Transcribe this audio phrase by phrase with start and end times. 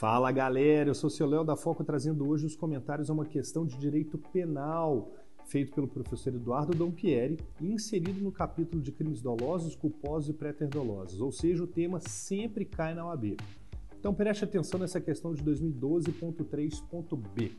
[0.00, 3.26] Fala galera, eu sou o seu Léo da Foco trazendo hoje os comentários a uma
[3.26, 5.12] questão de direito penal
[5.44, 11.20] feito pelo professor Eduardo Dompieri e inserido no capítulo de crimes dolosos, culposos e préter-dolosos,
[11.20, 13.36] ou seja, o tema sempre cai na OAB.
[13.98, 17.52] Então preste atenção nessa questão de 2012.3.b.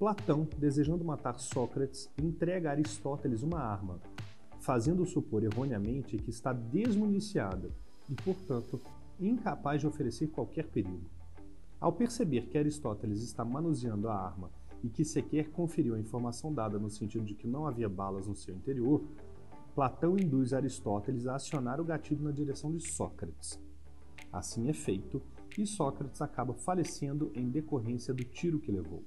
[0.00, 4.00] Platão, desejando matar Sócrates, entrega a Aristóteles uma arma,
[4.58, 7.70] fazendo supor erroneamente que está desmuniciada
[8.10, 8.80] e, portanto,
[9.20, 11.14] incapaz de oferecer qualquer perigo.
[11.80, 14.50] Ao perceber que Aristóteles está manuseando a arma
[14.82, 18.34] e que sequer conferiu a informação dada no sentido de que não havia balas no
[18.34, 19.02] seu interior,
[19.74, 23.60] Platão induz Aristóteles a acionar o gatilho na direção de Sócrates.
[24.32, 25.20] Assim é feito,
[25.58, 29.04] e Sócrates acaba falecendo em decorrência do tiro que levou.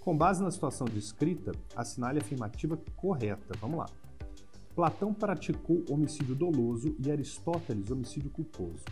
[0.00, 3.56] Com base na situação descrita, assinale a afirmativa correta.
[3.60, 3.86] Vamos lá.
[4.74, 8.84] Platão praticou homicídio doloso e Aristóteles homicídio culposo.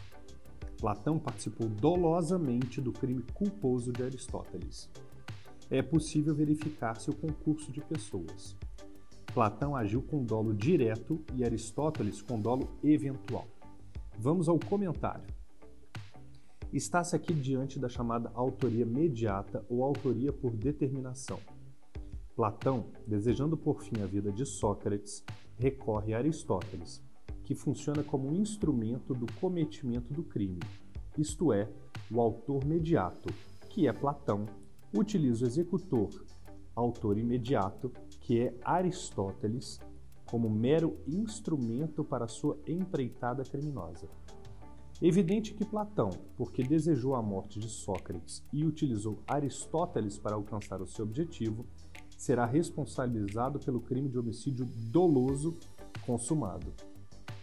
[0.79, 4.91] Platão participou dolosamente do crime culposo de Aristóteles.
[5.71, 8.57] É possível verificar seu concurso de pessoas.
[9.33, 13.47] Platão agiu com dolo direto e Aristóteles com dolo eventual.
[14.19, 15.27] Vamos ao comentário.
[16.73, 21.39] Está-se aqui diante da chamada autoria mediata ou autoria por determinação.
[22.35, 25.25] Platão, desejando por fim a vida de Sócrates,
[25.59, 27.03] recorre a Aristóteles,
[27.47, 30.59] que funciona como um instrumento do cometimento do crime,
[31.17, 31.71] isto é,
[32.11, 33.33] o autor mediato,
[33.71, 34.47] que é Platão,
[34.93, 36.11] utiliza o executor,
[36.75, 39.81] autor imediato, que é Aristóteles,
[40.27, 44.09] como mero instrumento para sua empreitada criminosa.
[45.01, 50.87] Evidente que Platão, porque desejou a morte de Sócrates e utilizou Aristóteles para alcançar o
[50.87, 51.65] seu objetivo,
[52.19, 55.55] será responsabilizado pelo crime de homicídio doloso
[56.05, 56.75] consumado.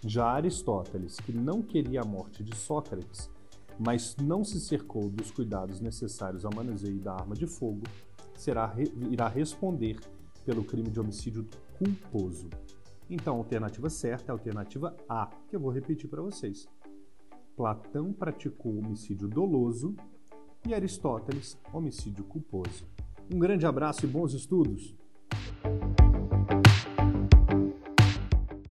[0.05, 3.29] Já Aristóteles, que não queria a morte de Sócrates,
[3.79, 7.83] mas não se cercou dos cuidados necessários ao manuseio da arma de fogo,
[8.35, 8.73] será,
[9.09, 9.97] irá responder
[10.45, 11.47] pelo crime de homicídio
[11.77, 12.49] culposo.
[13.09, 16.67] Então, a alternativa certa é a alternativa A, que eu vou repetir para vocês.
[17.55, 19.95] Platão praticou homicídio doloso
[20.67, 22.85] e Aristóteles homicídio culposo.
[23.33, 24.95] Um grande abraço e bons estudos!